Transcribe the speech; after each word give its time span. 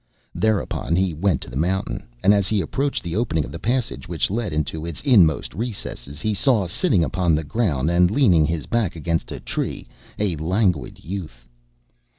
Thereupon 0.33 0.95
he 0.95 1.13
went 1.13 1.41
to 1.41 1.49
the 1.51 1.55
mountain, 1.55 2.01
and 2.23 2.33
as 2.33 2.47
he 2.47 2.59
approached 2.59 3.03
the 3.03 3.15
opening 3.15 3.45
of 3.45 3.51
the 3.51 3.59
passage 3.59 4.07
which 4.07 4.31
led 4.31 4.51
into 4.51 4.83
its 4.83 4.99
inmost 5.01 5.53
recesses 5.53 6.21
he 6.21 6.33
saw, 6.33 6.65
sitting 6.67 7.03
upon 7.03 7.35
the 7.35 7.43
ground, 7.43 7.91
and 7.91 8.09
leaning 8.09 8.45
his 8.47 8.65
back 8.65 8.95
against 8.95 9.31
a 9.31 9.39
tree, 9.39 9.87
a 10.17 10.35
Languid 10.37 11.03
Youth. 11.05 11.47